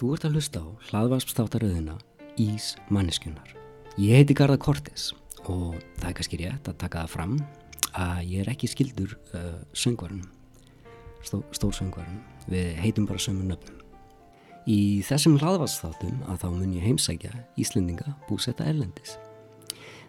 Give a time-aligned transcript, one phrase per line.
[0.00, 1.94] Þú ert að hlusta á hlaðvarpstáttaröðina
[2.40, 3.50] Ís manneskjunar.
[4.00, 5.10] Ég heiti Garða Kortes
[5.42, 7.34] og það er kannski rétt að taka það fram
[8.00, 10.30] að ég er ekki skildur uh, söngvarunum,
[11.20, 12.22] stó, stórsöngvarunum.
[12.48, 13.82] Við heitum bara sömu nöfnum.
[14.64, 19.18] Í þessum hlaðvarpstáttum að þá mun ég heimsækja Íslendinga búsetta erlendis.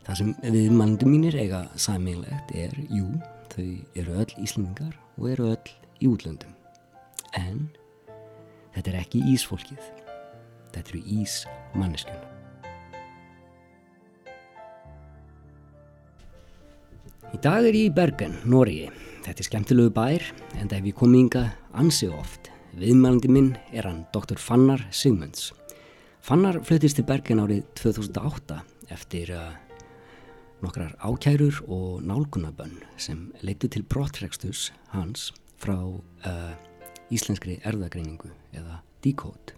[0.07, 3.11] Það sem við mannum mínir eiga sammeilegt er, jú,
[3.51, 3.67] þau
[3.99, 6.55] eru öll Íslendingar og eru öll í útlöndum.
[7.35, 7.67] En
[8.75, 9.87] þetta er ekki Ísfólkið,
[10.73, 12.27] þetta eru Ísmanneskjuna.
[17.31, 18.89] Í dag er ég í Bergen, Nóriði.
[19.21, 20.23] Þetta er skemmtilegu bær,
[20.57, 21.43] en það hef ég komið ynga
[21.79, 22.49] ansi oft.
[22.75, 24.39] Viðmælandi minn er hann Dr.
[24.39, 25.51] Fannar Sigmunds.
[26.23, 28.59] Fannar flutist til Bergen árið 2008
[28.91, 29.53] eftir uh,
[30.61, 35.31] nokkrar ákærur og nálgunabönn sem leittu til brottrekstus hans
[35.61, 36.51] frá uh,
[37.11, 39.57] íslenskri erðagreiningu eða Decode.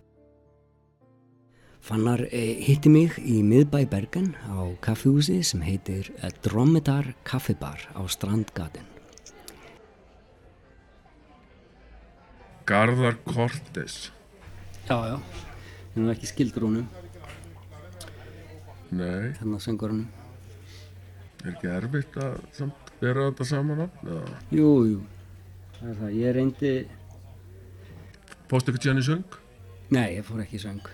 [1.83, 8.01] Fannar eh, hitti mig í miðbæ Bergen á kaffihúsi sem heitir eh, Dromedar Kaffibar á
[8.07, 8.87] Strandgaten.
[12.65, 14.11] Garðar Kortes
[14.87, 15.15] Já, já,
[15.95, 16.87] er nú ekki skildur honum,
[18.93, 20.01] Nei, þennan söngurinn.
[21.43, 22.35] er ekki erfitt að
[22.99, 23.87] bera þetta saman á?
[24.53, 24.99] Jú, jú,
[25.79, 26.11] það er það.
[26.19, 26.73] Ég reyndi,
[28.53, 29.39] Fórstu ekki tjáni söng?
[29.93, 30.85] nei, ég fór ekki söng.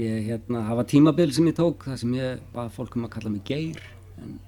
[0.00, 3.12] Ég, hérna, það var tímabil sem ég tók, það sem ég bað fólk um að
[3.16, 3.80] kalla mig geir,
[4.20, 4.38] en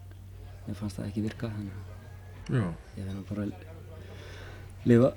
[0.68, 3.52] ég fannst það ekki virka, þannig að ég nú bara að
[4.88, 5.10] lifa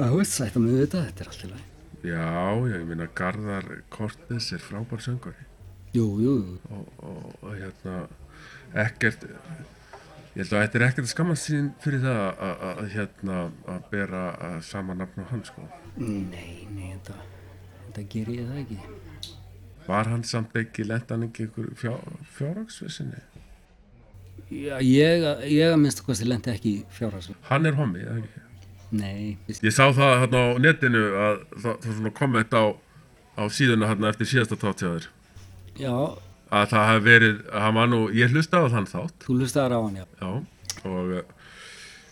[0.00, 1.66] að hutsætta mig við þetta, þetta er allt í lagi.
[2.10, 2.26] já,
[2.74, 5.46] ég meina Garðar Kortes er frábær söngari
[5.92, 6.58] Jú, jú, jú.
[6.70, 7.96] og, og, og hérna
[8.86, 9.26] ekkert
[10.40, 13.38] ég held að þetta er ekkert að skammast sín fyrir það að, að, að hérna
[13.74, 15.66] að bera að sama nafn á hann sko
[16.00, 17.16] Nei, nei, þetta,
[17.86, 18.76] þetta ger ég það ekki.
[19.90, 21.90] Var hann samt ekki, lent hann ekki ykkur fjá,
[22.38, 23.20] fjárhagsvissinni?
[24.50, 27.36] Já, ég, ég að minnst hvað þið lendi ekki fjárhásum.
[27.50, 28.44] Hann er hommi, eða ekki?
[28.90, 32.64] Nei, Ég sá það hérna á netinu að það, það svona komment á,
[33.38, 35.10] á síðuna hérna eftir síðasta táttjáður
[35.80, 35.94] já,
[36.50, 39.80] að það hef verið, hann var nú, ég hlustaði á þann þátt þú lustaðar á
[39.84, 40.06] hann, já.
[40.20, 40.30] já,
[40.90, 41.22] og uh,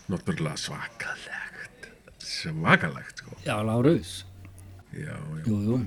[0.09, 1.89] náttúrulega svakalegt
[2.23, 4.25] svakalegt sko Já, Lárus.
[4.93, 5.79] já, já, Jú, jú.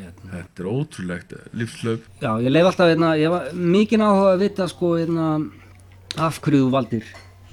[0.00, 0.30] Hérna.
[0.32, 4.68] þetta er ótrúlegt lífslöf Já, ég leif alltaf, hérna, ég var mikið áhuga að vita,
[4.70, 5.26] sko, hérna,
[6.16, 7.10] af hverju þú valdir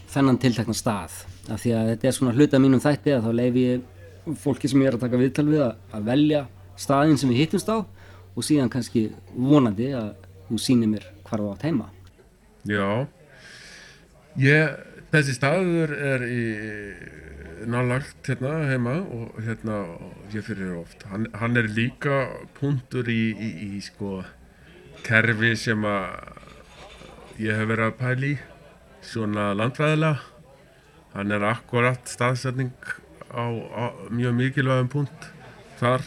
[0.07, 1.18] þennan tiltekna stað.
[1.51, 4.81] Af því að þetta er svona hluta mínum þætti að þá leif ég fólki sem
[4.81, 6.39] ég er að taka viðtal við að, að velja
[6.79, 7.78] staðinn sem við hittumst á
[8.38, 10.12] og síðan kannski vonandi að
[10.48, 11.90] þú sýnir mér hvar þú átt heima.
[12.70, 13.08] já.
[14.38, 14.75] Ég,
[15.09, 16.44] þessi staður er í
[17.66, 19.80] nálagt hérna heima og hérna
[20.34, 21.02] ég fyrir oft.
[21.09, 22.20] Hann, hann er líka
[22.59, 24.22] punktur í, í, í sko
[25.08, 28.31] kerfi sem að ég hef verið að pæli
[29.02, 30.22] svona landfræðilega.
[31.16, 32.75] Hann er akkurat staðsetning
[33.34, 35.30] á, á mjög mikilvægum punkt
[35.81, 36.06] þar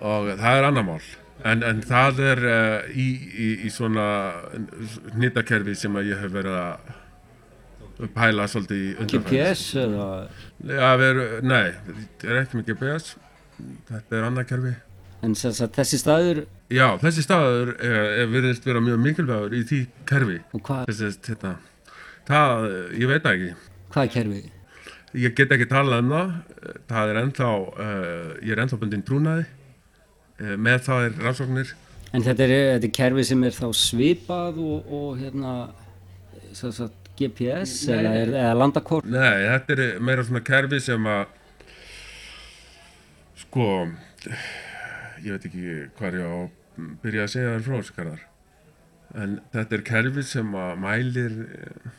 [0.00, 1.00] og það er annar mál.
[1.46, 4.06] En, en það er uh, í, í, í svona
[5.16, 10.08] nýttakerfi sem að ég hef verið að pæla svolítið í undanfæri GPS eða...
[10.66, 13.14] Við erum, nei, þetta er ekki með GPS
[13.88, 14.74] þetta er annað kerfi.
[15.24, 20.42] En þessi staður, Já, þessi staður er, er virðist vera mjög mikilvægur í því kerfi.
[20.56, 20.92] Og hvað,
[21.24, 21.54] þetta,
[22.28, 22.68] það,
[23.00, 23.54] ég veit ekki.
[23.94, 24.52] Hvað er kerfið?
[25.16, 26.32] ég get ekki talað um það.
[26.90, 29.46] Það er ennþá uh, ég er ennþá bundin trúnaði
[30.38, 31.72] með það er rannsóknir.
[32.14, 35.56] En þetta er, þetta er kerfi sem er þá svipað og, og hérna,
[36.56, 39.08] sem sagt, GPS eða, er, eða landakort?
[39.08, 41.24] Nei, þetta er meira svona kerfi sem að
[43.40, 43.68] sko
[45.24, 48.24] ég veit ekki hvað ég á að byrja að segja þér frá þessu karðar
[49.16, 51.92] en þetta er kerfi sem að mælir eh,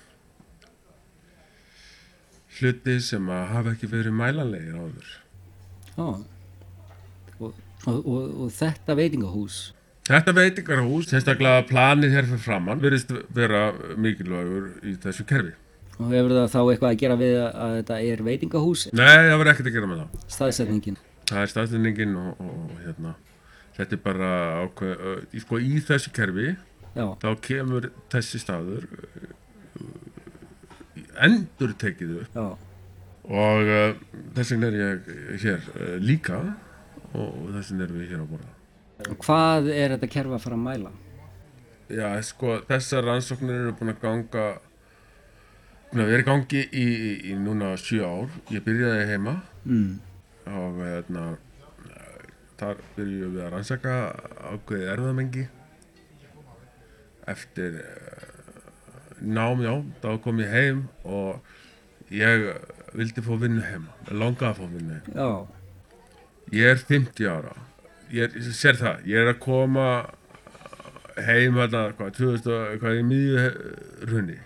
[2.60, 5.14] hluti sem að hafa ekki verið mælanlegir áður.
[5.98, 6.26] Já, og,
[7.88, 9.58] og, og, og þetta veitingahús,
[10.08, 13.66] Þetta veitingarhús, sérstaklega planið hér fyrir framann, verðist vera
[14.00, 15.52] mikilvægur í þessu kerfi.
[15.98, 19.50] og hefur það þá eitthvað að gera við að þetta er veitingahús, Nei, það var
[19.52, 20.22] ekkert að gera með það.
[20.38, 20.98] staðsetningin?
[21.28, 23.12] Það er staðsendingin og, og hérna,
[23.76, 24.30] þetta er bara
[24.64, 25.04] ákveð,
[25.36, 26.48] í- sko í þessu kerfi,
[26.96, 28.88] Já, þá kemur þessi staður
[31.28, 32.46] endur tekið upp já,
[33.28, 33.92] og uh,
[34.38, 35.12] þess vegna er ég
[35.44, 36.40] hér uh, líka
[37.14, 38.54] og þess vegna erum við hér á borða.
[39.08, 40.92] og hvað er þetta kerfi að fara að mæla?
[41.88, 44.46] Já, sko, þessar rannsóknir eru búin að ganga
[45.92, 48.34] búin að vera í gangi í, í, í núna sjö ár.
[48.52, 49.38] Ég byrjaði heima
[49.68, 50.00] Mm.
[50.48, 51.24] og hérna
[52.58, 53.96] þar byrjuðum við að rannsaka
[54.54, 55.48] ákveðið erðamengi
[57.28, 58.28] eftir uh,
[59.22, 61.42] nám, já, þá kom ég heim og
[62.14, 62.48] ég
[62.96, 65.30] vildi fá vinnu heima, langaði að fá vinnu heima Já,
[66.56, 67.56] ég er 50 ára.
[68.14, 69.88] Ég er, sér það, ég er að koma
[71.26, 73.44] heim hérna, hvað, 2000, og- hvað í miðju
[74.12, 74.38] runni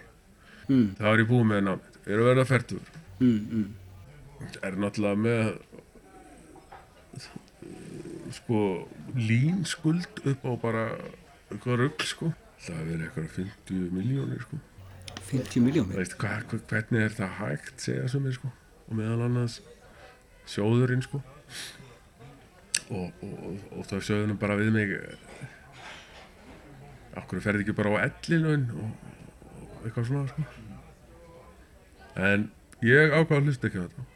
[0.70, 2.84] mm, þá er ég búið með námið, ég er að verða færtur
[3.20, 3.68] mm, mm.
[4.62, 5.52] er náttúrulega með
[8.32, 8.62] sko
[9.18, 10.86] línskuld upp á bara
[11.52, 12.30] eitthvað rugg sko.
[12.64, 14.60] Það er verið eitthvað 50 miljónir sko.
[15.28, 16.16] 50 miljónir.
[16.72, 18.52] hvernig er það hægt segja sem er sko
[18.88, 19.60] og meðal annars
[20.50, 21.22] sjóðurinn sko
[22.92, 24.96] og, og, og, þá sögðu nú bara við mig
[27.22, 29.12] okkur ferði ekki bara á ellilun og,
[29.60, 30.48] og eitthvað svona sko?
[32.22, 32.50] En
[32.86, 34.08] ég ákvað að hlusta ekki á þetta.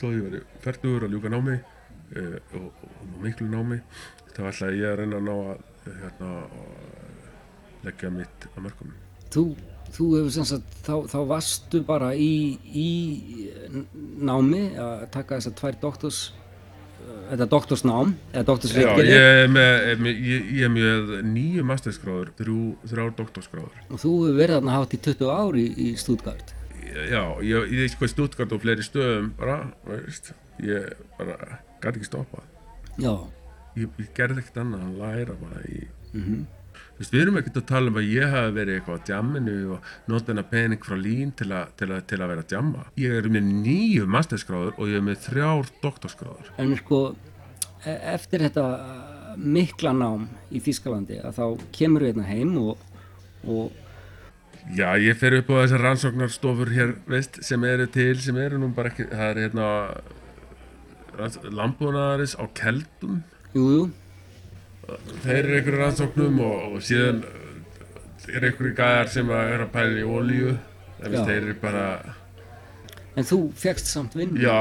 [0.00, 1.58] Þó ég veri færtugur að ljúka námi
[2.16, 2.24] e,
[2.58, 2.84] og,
[3.22, 3.80] miklu námi
[4.32, 8.94] þá ætlaði ég að reyna að ná að hérna, að leggja mitt að mörgum
[9.32, 9.42] Þú,
[9.96, 12.90] þú hefur sem sagt, þá, þá varstu bara í, í
[14.20, 16.20] námi að taka þessar tvær doktors,
[17.32, 21.64] þetta doktorsnám, eða Já, doktorsritgerði ég er með, er með, ég, ég er með nýju
[21.68, 22.32] masterskráður,
[22.90, 23.78] þrjár doktorskráður.
[23.88, 26.54] og þú hefur verið þarna hátt í 20 ár í, í Stuttgart.
[26.92, 31.38] Já, ég, ég sko í Stuttgart og fleiri stöðum bara, veist, ég bara
[31.80, 32.44] gæti ekki stoppað.
[33.00, 33.14] Já,
[33.72, 36.61] Ég, ég gerði ekkert annað en læra bara í, mhm, þú
[36.98, 39.90] veist, við erum ekkert að tala um að ég hafi verið eitthvað á djamminu og
[40.12, 42.86] nota hennar pening frá lín til, a, til, a, til að vera að djamma.
[43.00, 46.52] Ég er með nýju masterskráður og ég er með þrjár doktorskráður.
[46.62, 47.02] en sko,
[47.84, 48.66] e- eftir þetta
[49.36, 52.82] mikla nám í Þýskalandi að þá kemur við hérna heim og,
[53.48, 53.78] og
[54.70, 58.68] Já, ég fer upp á þessar rannsóknarstofur hér, veist, sem eru til, sem eru nú
[58.76, 59.66] bara ekki, það er hérna
[61.50, 63.18] landbúnaðaris á keldum,
[63.56, 63.82] jú, jú,
[65.22, 67.22] þeir eru einhverju rannsóknum og, og síðan
[68.30, 70.08] er einhverju gæðar sem að er að pæla í
[71.02, 71.08] Já.
[71.08, 71.86] veist, þeir eru bara,
[73.18, 74.38] en þú fegst samt vinnu.
[74.40, 74.58] já,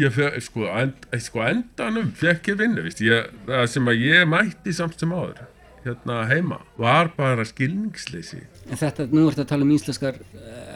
[0.00, 4.24] ég fekk, sko, end, sko endanum fekk ég vinnu, veist, ég, það sem að ég
[4.30, 5.42] mætti samt sem áður,
[5.84, 8.40] hérna heima, var bara skilningsleysi.
[8.70, 10.18] En þetta, nú ertu að tala um íslenskar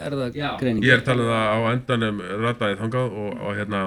[0.05, 0.85] erðagreiningar.
[0.87, 3.81] Ég er talað það á endanum rataði þangað og, og hérna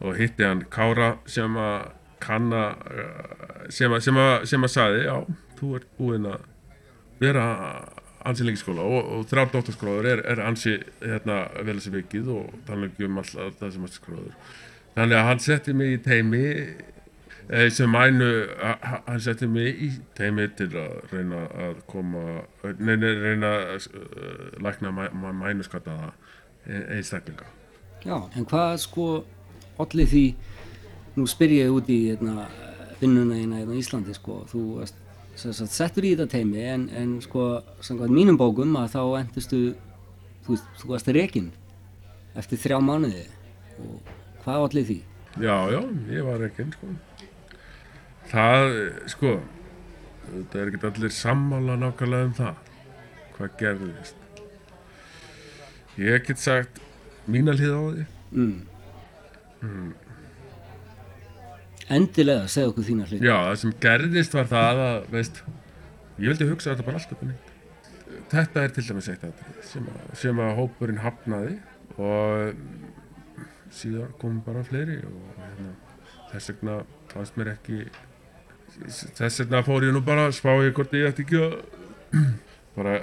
[0.00, 2.62] og hitti hann Kára sem að kanna
[3.72, 5.16] sem að, sem að, sem að saði já,
[5.58, 6.44] þú ert búinn að
[7.20, 7.46] vera
[8.26, 12.32] ansi lengi í skóla og, og þrjár dóttarskráður er, er ansi hérna, vel þessi vikið
[12.34, 14.34] og ekki um alltaf að skráður
[14.96, 18.30] þannig að hann setti mig í teimi eh, sem mænu
[18.62, 22.24] hann setti mig í teimi til að reyna að koma
[22.80, 26.14] nei, nei, reyna að uh, lækna mæ, mæ, mænuskataða
[26.66, 27.46] einstaklinga.
[28.06, 29.06] Já, en hvað sko
[29.82, 30.24] allir því,
[31.16, 32.46] nú spyr ég út í hérna,
[33.00, 34.62] vinnuna þína hérna á Íslandi sko, þú
[35.36, 37.46] sagt, settur í þetta teimi en, en sko,
[37.84, 39.60] samkvæmt mínum bókum að þá endustu,
[40.46, 41.50] þú þú varst rekin
[42.36, 43.26] eftir þrjá mánuði
[43.80, 44.14] og
[44.44, 44.98] hvað allir því?
[45.36, 45.80] Já, já,
[46.12, 46.92] ég var ekki sko.
[48.30, 48.76] Það,
[49.12, 49.32] sko
[50.26, 52.62] það er ekki allir sammála nákvæmlega um það
[53.36, 54.16] hvað gerðist
[56.00, 56.80] ég get sagt
[57.28, 59.94] mína hlið á því Mm.
[61.92, 63.20] Endilega, segja okkur þína hlut.
[63.22, 65.42] Já, það sem gerðist var það að, veist,
[66.18, 67.36] ég vildi hugsa þetta bara allt upp en
[68.26, 71.52] Þetta er til dæmis eitt aðrið sem, að- sem að hópurinn hafnaði
[72.02, 72.56] og
[73.76, 75.74] síðan komum bara fleiri og hérna,
[76.32, 76.76] þess vegna
[77.12, 77.78] fannst mér ekki
[79.20, 81.54] þess vegna fór ég nú bara að spá ég hvort ég ætti ekki að
[82.76, 82.96] bara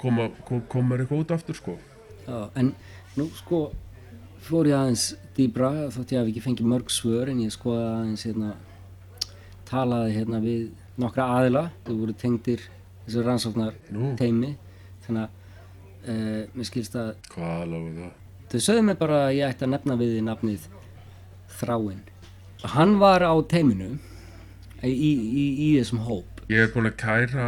[0.00, 1.76] koma, kom, koma mér eitthvað út aftur sko
[2.28, 2.72] Já, en
[3.18, 3.60] nú sko
[4.46, 5.04] fór ég aðeins
[5.36, 8.52] dýbra þótt ég hef ekki fengið mörg svör en ég skoði aðeins hérna
[9.68, 10.68] talaði hérna við
[10.98, 11.64] nokkra aðila.
[11.86, 12.62] Þau voru tengdir
[13.06, 14.14] þessu rannsóknar Nú.
[14.20, 14.54] teimi
[15.06, 15.30] þannig að
[16.08, 18.12] uh, mér skilst að Hvað lofu það?
[18.48, 20.68] þau sögðu mér bara að ég ætti að nefna við því nafnið
[21.58, 22.02] Þráinn.
[22.74, 23.92] Hann var á teiminu
[24.84, 26.42] í, í, í, í þessum hóp.
[26.50, 27.46] Ég hef búin að kæra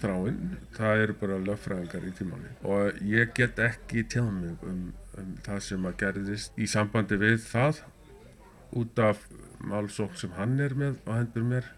[0.00, 4.86] þráinn, það eru bara lögfræðingar í tímanni og ég get ekki tjáð mig um,
[5.18, 7.82] um það sem að gerðist í sambandi við það
[8.80, 9.22] út af
[9.66, 11.68] málsók sem hann er með á hendur mér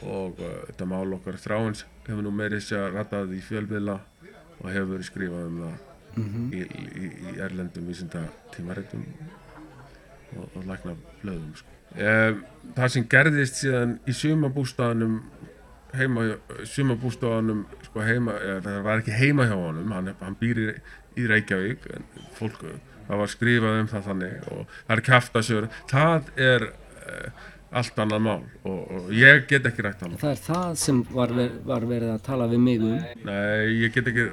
[0.00, 3.98] og uh, þetta mál okkar þráins hefur nú meiri sér að ratað í fjölmiðla
[4.62, 5.88] og hefur verið skrifað um það
[6.52, 8.24] í, í, í erlendum vísinda
[8.54, 9.04] tímaritum
[10.36, 11.76] og, og lækna blöðum sko.
[11.96, 12.42] um,
[12.76, 15.20] það sem gerðist síðan í sumabústaðanum
[15.96, 16.26] heima,
[16.68, 20.68] sumabústaðanum sko heima, það var ekki heima hjá honum hann, hann býr í,
[21.20, 22.06] í Reykjavík en
[22.38, 22.64] fólk
[23.08, 28.24] það var skrifað um það þannig og það er kæftasjör það er uh, allt annað
[28.26, 31.86] mál og, og ég get ekki rætt hann Það er það sem var, ver, var
[31.88, 32.98] verið að tala við mig um.
[33.28, 34.26] Nei, ég get ekki,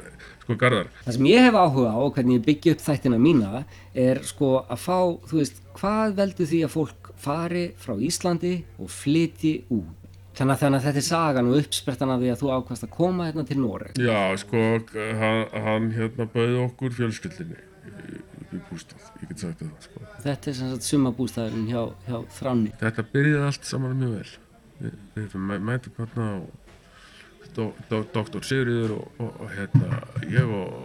[0.43, 0.89] sko Garðar.
[1.05, 3.63] Það sem ég hef áhuga á og hvernig ég byggja upp þættina mína
[4.07, 4.99] er sko að fá,
[5.29, 9.95] þú veist, hvað veldur því að fólk fari frá Íslandi og flyti út?
[10.39, 13.25] Þannig að, þannig þetta er sagan og uppsprettan af því að þú ákvæmst að koma
[13.27, 13.97] hérna til Noreg.
[13.99, 14.61] já, sko,
[15.19, 17.57] hann, hann hérna bauði okkur fjölskyldinni
[18.55, 20.05] í, bústað, ég get sagt það sko.
[20.23, 22.71] Þetta er sem sagt sumabústæðurinn hjá, hjá Þráni.
[22.79, 24.31] þetta byrjaði allt saman mjög vel
[24.79, 26.49] við, við mæ, mætum hérna og
[27.55, 30.77] do, do, doktor Sigriður og, og, og hérna ég og,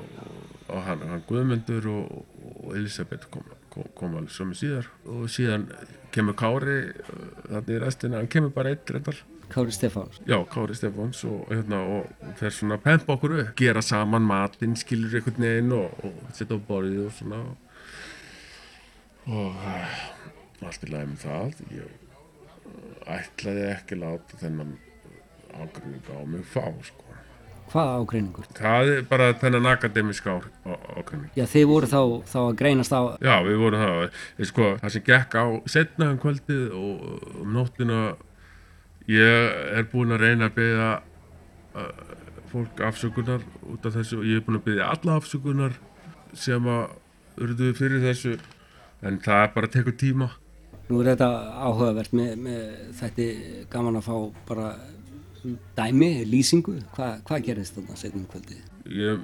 [0.69, 2.25] og hann, hann Guðmundur og,
[2.65, 5.69] og Elisabeth kom, kom, alveg sömu síðar og síðan
[6.15, 9.23] kemur Kári uh, þarna í restina, hann kemur bara eitt reyndar
[9.55, 10.19] Kári Stefáns.
[10.27, 15.15] já, Kári Stefáns og hérna og fer svona pempa okkur upp gera saman matinn, skilur
[15.15, 17.43] einhvern veginn og, og setja á borðið og svona
[19.27, 20.01] og uh,
[20.67, 24.75] allt í lagi með það ég uh, ætlaði ekki láta þennan
[25.55, 27.01] ágrinning á mig fá sko.
[27.73, 28.49] Hvaða ágreiningur?
[28.59, 32.93] það er bara þennan akademiska á- á- ágrinning Já, þið voru þá, þá að greinast
[32.93, 34.03] á, Já, við vorum það,
[34.43, 38.01] við, sko, það sem gekk á setna um kvöldið og um nóttina
[39.11, 40.89] ég er búinn að reyna að byggja
[41.75, 41.91] uh,
[42.53, 44.21] fólk afsökunar út af þessu.
[44.23, 45.77] Og ég er búinn að byggja alla afsökunar
[46.35, 48.37] sem að urðu fyrir þessu
[49.05, 50.31] en það bara tekur tíma.
[50.89, 51.29] Nú er þetta
[51.65, 52.65] áhugavert með, með
[53.01, 53.29] þetta
[53.73, 54.17] gaman að fá
[54.49, 54.69] bara
[55.77, 58.61] dæmi, lýsingu, Hva, hvað gerðist þarna setnum kvöldi?
[58.85, 59.21] ég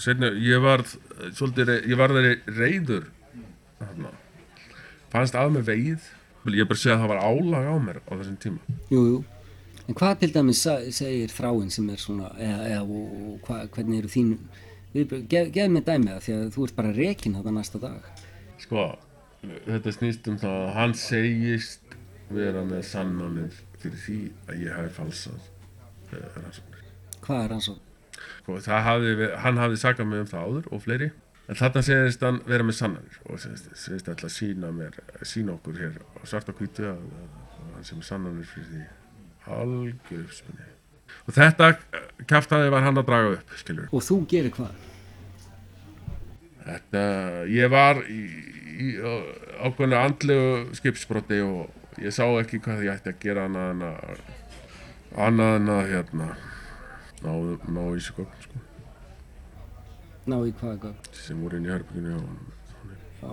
[0.00, 0.94] setna, ég varð
[1.36, 2.20] svolítið, ég varð
[2.56, 3.08] reyður
[3.78, 4.12] þarna.
[5.12, 6.08] Fannst af með veið
[6.46, 8.76] ég bara segja að það var álag á mér á þessum tíma.
[8.92, 9.18] Jú, jú,
[9.88, 10.62] en hvað til dæmis
[10.96, 14.30] segir þráin sem er svona, eða, eða og, og hva, hvernig eru þín,
[14.94, 18.08] gef, gef mér dæmi það því að þú ert bara rekin þetta næsta dag.
[18.62, 18.86] Sko,
[19.66, 21.96] þetta snýst um það að hann segist
[22.30, 24.18] vera með sannanir fyrir því
[24.48, 26.88] að ég hafi falsað uh, rannsóknir.
[27.24, 27.78] Hvað er og,
[28.42, 31.08] Sko, það hafði, ve- hann hafði sagað mig um það áður og fleiri,
[31.48, 35.94] en þarna segist hann vera með sannanir og segist, alltaf sína mér, sína okkur hér
[36.20, 38.84] á svarta hvítu að, að hann sem er sannanir fyrir því
[39.58, 40.66] algjör uppspunni.
[41.28, 41.70] Og þetta
[42.28, 43.88] kæftaði var hann að draga upp, skilur.
[43.92, 44.84] og þú gerir hvað?
[46.68, 47.02] Þetta,
[47.48, 48.18] ég var í,
[48.84, 49.28] í á-
[49.70, 54.20] ákveðnu andlegu skipsbroti og ég sá ekki hvað ég ætti að gera annað en að
[55.28, 56.26] annað en að hérna
[57.24, 57.30] ná,
[57.72, 58.60] ná í sig gögn sko,
[60.28, 61.12] Ná í hvað gögn?
[61.16, 62.24] sem voru inn í herbygginu og,
[63.18, 63.32] Já,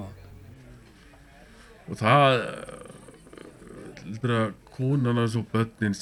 [1.86, 2.36] og það
[4.06, 5.96] heldur að konan hans og börnin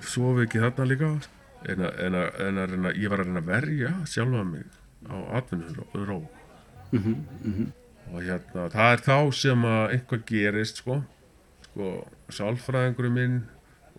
[0.00, 1.10] sofi ekki þarna líka.
[1.68, 4.64] En að, en að, en að reyna, ég var að reyna að verja sjálfa mig
[5.12, 6.18] á atvinnur ró
[8.10, 10.96] og hérna það er þá sem að eitthvað gerist sko,
[11.68, 11.90] sko
[12.32, 13.36] sálfræðingurinn minn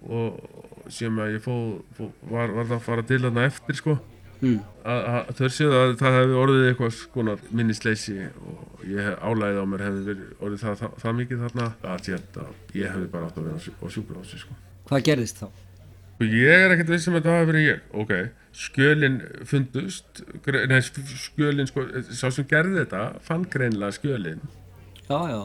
[0.09, 1.53] og sem að ég fó,
[1.95, 3.95] fó var, var það að fara til þarna eftir sko
[4.41, 4.59] mm.
[5.37, 8.17] þau séu að það hefði orðið eitthvað skonar minnisleysi
[8.51, 12.07] og ég hef álæðið á mér hefði verið orðið það, það, það mikið þarna að
[12.11, 14.57] ég, hefði bara átt að vera á, sjú- á sjúkrahúsi sko.
[14.91, 15.47] Hvað gerðist þá?
[16.21, 17.79] Ég er ekkert vissum að það hafi verið ég.
[17.97, 18.11] Ok,
[18.61, 19.15] skjölin
[19.49, 20.19] fundust,
[20.69, 24.43] nei, skjölin, sko, sá sem gerði þetta fann greinilega skjölin.
[25.07, 25.39] Já, já,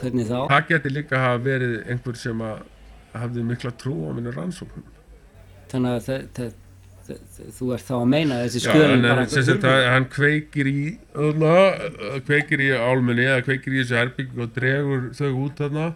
[0.00, 0.38] hvernig þá?
[0.52, 2.62] Það geti líka hafa verið einhver sem að
[3.16, 4.86] hafði mikla trú á minni rannsóknum.
[5.72, 6.65] Þannig að þe- þe- þe- þe-
[7.58, 10.82] þú ert þá að meina þessi að hann kveikir í
[11.14, 11.54] þarna,
[12.26, 15.88] kveikir í álmunni eða kveikir í þessu herbygg og dregur þau út þarna.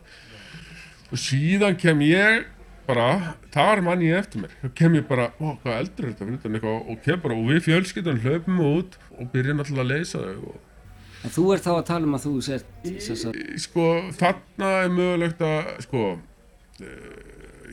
[1.11, 2.49] Og síðan kem ég
[2.87, 4.57] bara, þar mann ég eftir mér.
[4.63, 8.25] Þá kem ég bara, ó, hvað eldur er þetta og kem bara, og við fjölskyldan
[8.25, 10.59] hlaupum út og byrja náttúrulega að leysa þau og
[11.21, 12.69] En þú ert þá að tala um að þú sért
[13.61, 13.87] sko,
[14.17, 16.05] þarna er mögulegt að sko
[16.81, 17.19] eh,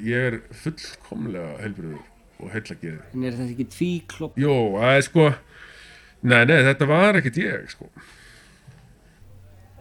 [0.03, 2.01] ég er fullkomlega heilbriður
[2.41, 4.38] og heillagerið en er þetta ekki tvíklopp?
[4.39, 5.27] Jó, það er sko
[6.27, 7.86] Nei, nei, þetta var ekkert ég sko.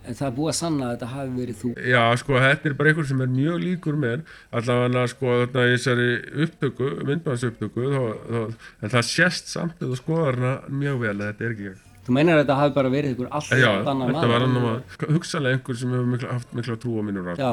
[0.07, 1.71] En það er búið að sanna að þetta hafi verið þú.
[1.91, 4.21] Já, sko, þetta er bara einhver sem er mjög líkur mér
[4.55, 6.11] allavega, sko, þarna í þessari
[6.45, 10.53] upptöku, myndbæðsupptöku en það sést samt eða skoðar hana
[10.85, 13.33] mjög vel að þetta er ekki ég Þú meinar að þetta hafi bara verið ykkur
[13.35, 17.03] allt Já, annar þetta var annar maður Hugsalega einhver sem hefur haft mikla trú á
[17.09, 17.51] mínum rann Já,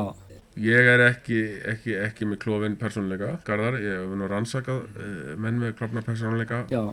[0.62, 5.58] Ég er ekki, ekki, ekki með klófin persónuleika, Garðar, ég hef nú rannsakað uh, menn
[5.62, 6.84] með klofna persónuleika já,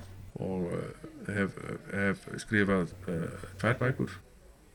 [0.40, 1.58] og uh, hef,
[1.92, 3.26] hef skrifað uh,
[3.60, 4.14] tvær bækur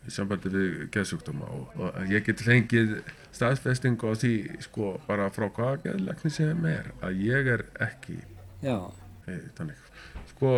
[0.06, 3.00] í sambandi við geðsjúkdóma og, og ég get fengið
[3.34, 4.36] staðfesting á því
[4.68, 8.20] sko bara frá hvaða geðlegni sem er að ég er ekki
[9.58, 9.80] þannig.
[10.36, 10.52] Sko,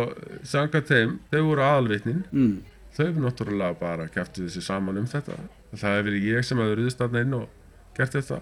[0.44, 2.26] sanga þeim, þau voru aðalvitnin.
[2.34, 2.58] Mm.
[2.98, 5.38] þau náttúrulega bara kæftu þessi saman um þetta.
[5.70, 7.48] Það hefur verið ég sem hefur þarna inn og
[7.98, 8.40] gert þetta.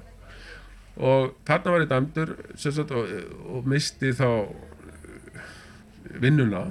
[0.97, 3.11] Og þarna var ég dæmdur sagt, og,
[3.53, 4.29] og misti þá
[6.23, 6.63] vinnuna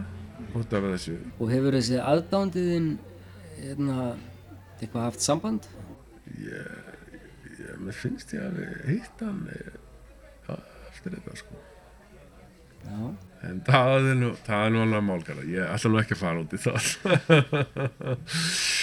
[0.55, 2.87] út af þessu Og hefur þessi aðdándiðin
[3.59, 4.15] hérna,
[4.79, 5.67] eitthvað haft samband?
[6.41, 6.71] ég,
[7.59, 8.61] ég, mér finnst ég að
[9.53, 9.77] eh,
[10.47, 10.57] ja,
[10.89, 11.61] eftir þetta sko.
[12.85, 12.97] Já.
[13.45, 16.43] en það er nú, það er nú alveg málgara ég ætla nú ekki að fara
[16.43, 16.83] út í það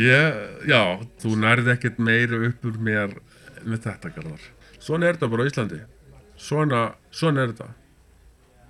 [0.00, 0.80] ég já,
[1.22, 3.16] þú nærði ekkert meira upp úr mér
[3.64, 4.46] með þetta garðar.
[4.78, 5.80] Svona er þetta bara á Íslandi.
[6.36, 6.84] Svona,
[7.14, 7.68] svona er þetta.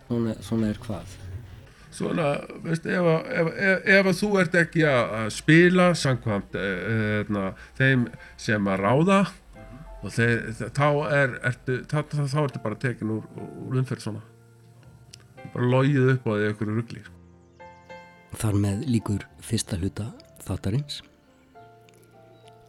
[0.07, 1.21] Svona, svona er hvað?
[1.95, 2.27] svona,
[2.65, 7.47] veist, ef, ef, ef, ef þú ert ekki að spila samkvæmt e, e,
[7.79, 8.09] þeim
[8.41, 9.21] sem að ráða
[10.05, 10.43] og þeir,
[10.77, 14.25] þá er ertu, þá, þá, þá ertu bara tekin úr, úr umferð svona.
[15.55, 17.05] Bara logið upp á því einhverju rugli.
[18.35, 20.11] Þar með líkur fyrsta hluta
[20.47, 21.03] þáttarins.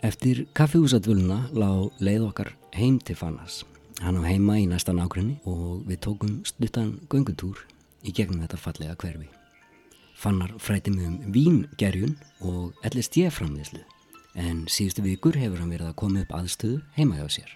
[0.05, 3.63] Eftir kaffihúsadvöluna lá leið okkar heim til Fannas.
[4.03, 7.61] Hann á heima í næsta nákrenni og við tókum stuttan göngutúr
[8.05, 9.29] í gegnum þetta fallega hverfi.
[10.15, 13.81] Fannar fræti mig um víngerjun og ellist ég framleyslu
[14.35, 17.51] en síðustu vikur hefur hann verið að koma upp aðstöðu heima hjá sér.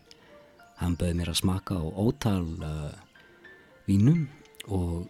[0.79, 2.91] Hann bauði mér að smaka á ótal uh,
[3.87, 4.27] vínum
[4.71, 5.09] og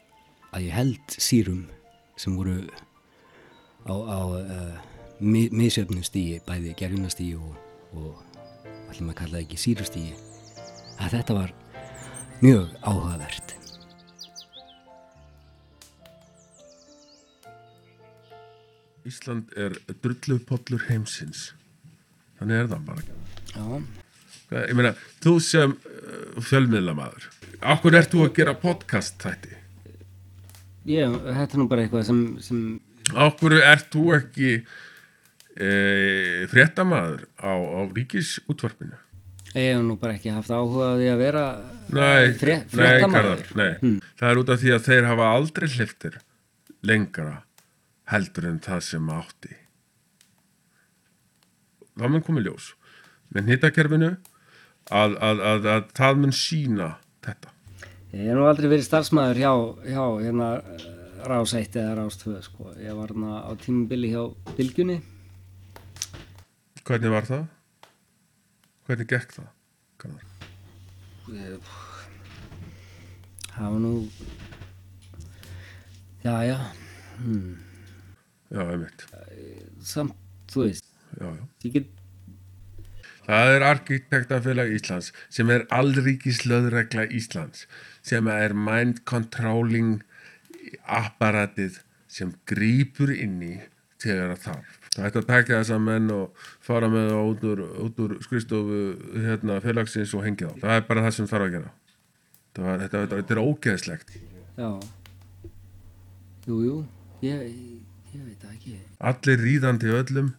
[0.50, 1.68] að ég held sírum
[2.18, 2.64] sem voru
[3.86, 7.56] á, á uh, mi misjöfnum stíi, bæði gerjunastíi og,
[7.94, 8.24] og
[8.90, 10.14] allir maður kallaði ekki sírustíi
[11.00, 11.54] að þetta var
[12.44, 13.56] mjög áhugavert.
[19.08, 21.50] Ísland er drullupollur heimsins.
[22.40, 23.18] Þannig er það bara.
[23.54, 23.82] Já,
[24.50, 27.28] Hvað- ég meina, þú sem uh, fjölmiðlamaður
[27.74, 29.58] okkur ert þú að gera podcast þætti?
[30.90, 32.62] Ég, þetta er nú bara eitthvað sem, sem
[33.28, 34.54] okkur ert þú ekki
[35.60, 38.98] e, fréttamaður á, á ríkisútvarpinu
[39.56, 41.44] ég hef nú bara ekki haft áhuga á því að vera
[41.90, 44.00] Nei, fré, nei, fréttamaður Garðar, nei.
[44.20, 46.18] það er út af því að þeir hafa aldrei hliftir
[46.86, 47.36] lengra
[48.14, 49.56] heldur en það sem átti
[52.00, 52.74] það mun komið ljós
[53.36, 54.12] með hittakerfinu
[54.90, 56.92] að, að, að, að það mun sína
[57.26, 57.56] þetta
[58.10, 59.52] Ég hef nú aldrei verið starfsmæður hjá,
[59.86, 60.46] hjá hérna,
[61.30, 62.72] rás 1 eða rás 2 sko.
[62.82, 64.24] Ég var hérna á tímubili hjá
[64.58, 64.96] Bilgjunni.
[66.90, 67.48] Hvernig var það?
[68.90, 69.50] hvernig gekk það?
[70.02, 70.24] Garðar?
[73.54, 73.94] Það var nú...
[76.24, 76.58] Já, já.
[77.20, 77.60] Hmm.
[78.50, 79.06] já, einmitt
[79.86, 80.16] Samt,
[80.50, 80.88] þú veist,
[81.20, 81.46] já, já.
[81.68, 81.96] ég get...
[83.30, 87.68] Það er arkitektafélag Íslands sem er allríkislöðregla Íslands
[88.02, 90.00] sem er mind controlling
[90.90, 93.54] apparatið sem grýpur inn í
[94.00, 94.76] þegar það þarf.
[94.90, 97.62] Það ætti að taka þessa menn og fara með það út úr,
[98.06, 98.80] úr skristofu
[99.26, 100.54] hérna, félagsins og hengið á.
[100.64, 101.74] Það er bara það sem þarf að gera.
[102.58, 104.16] Það þetta, þetta, þetta er ógeðslegt.
[104.60, 104.70] Já.
[106.50, 106.76] Jú, jú.
[107.24, 107.46] Ég,
[108.16, 108.76] ég veit það ekki.
[109.12, 110.34] Allir ríðandi öllum,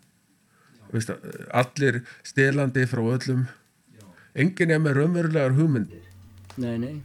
[0.91, 1.15] veist,
[1.63, 3.47] allir stelandi frá öllum.
[4.41, 6.05] Engin er með raunverulegar hugmyndir.
[6.61, 6.97] Nei, nei.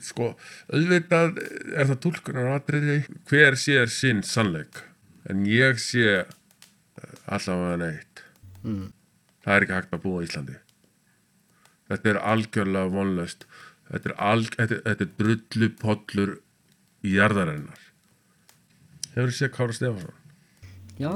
[0.00, 0.32] sko,
[0.72, 4.78] auðvitað er það tólkunar atriði hver sér sinn sannleik
[5.30, 6.26] en ég sé eh,
[7.26, 8.24] allavega neitt.
[8.60, 8.90] Mm.
[9.44, 10.56] það er ekki hægt að búa í Íslandi.
[11.90, 13.46] Þetta er algjörlega vonlöst
[13.90, 16.34] þetta er, alg, þetta, þetta er drullu pollur
[17.02, 17.86] í jarðarinnar.
[19.14, 20.18] Hefur þið séð Kára Stefansson
[21.00, 21.10] Já.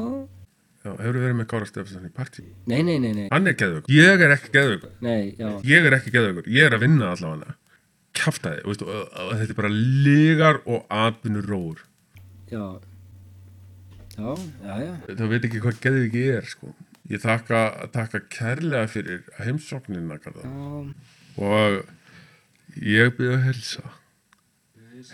[0.85, 2.47] Já, hefur þið verið með Kára Stefansson í partí?
[2.71, 3.27] Nei, nei, nei, nei.
[3.33, 5.51] hann er geðvöggur, ég er ekki geðvöggur Nei, já.
[5.69, 7.55] ég er ekki geðveikur, ég er að vinna allavega.
[8.15, 11.81] Kjaftaði, veistu, og, og þetta er bara ligar og atvinnur róur.
[12.51, 12.67] Já.
[14.15, 14.31] Já,
[14.63, 14.93] já, já.
[15.19, 16.71] það veit ekki hvað geðviki er sko.
[17.11, 17.61] ég þakka,
[17.95, 20.19] þakka kærlega fyrir heimsóknina
[21.37, 21.81] og
[22.79, 23.83] ég byrja að helsa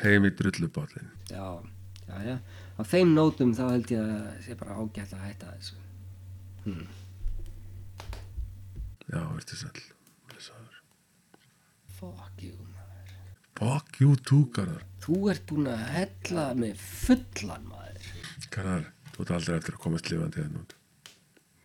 [0.04, 1.46] heim í drulluballin já,
[2.06, 2.36] já, já.
[2.80, 5.80] Á þeim nótum þá held ég að sé bara ágætt að hætta þessu.
[9.10, 10.68] já, verður sæl.
[12.00, 13.10] Fuck you, maður.
[13.58, 17.79] fuck you too Garðar Þú ert búin að hella með fullan, maður.
[18.50, 20.76] Garðar, þú ert aldrei eftir að komast lifandi hérna út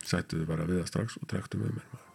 [0.06, 2.12] sættu þið bara við það strax og drektu með mér maður.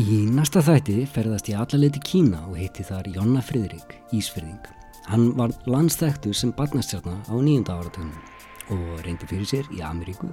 [0.00, 4.68] Í næsta þætti ferðast ég allarleiti Kína og hitti þar Jonna Friðrik, Ísfyrðing.
[5.10, 10.30] Hann var landstæktur sem barnastjarna á nýjunda áratögnum og reyndi fyrir sér í Ameríku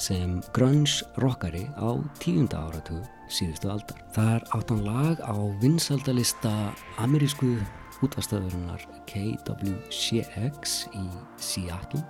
[0.00, 4.00] sem grunge rockari á tíunda áratug síðustu aldar.
[4.16, 6.52] Þar átt hann lag á vinsaldalista
[7.02, 7.56] amerísku
[8.04, 11.04] útvarstöðurinnar KWCX í
[11.40, 12.02] Seattle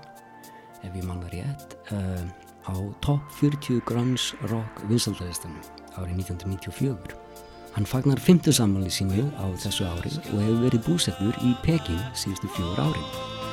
[0.84, 2.24] ef ég manna rétt uh,
[2.68, 2.74] á
[3.04, 5.60] top 40 grunge rock vinsaldalistanum
[5.94, 7.20] árið 1994
[7.74, 12.52] Hann fagnar 50 sammali sínu á þessu ári og hefur verið búsettur í Peking síðustu
[12.54, 13.43] fjór árin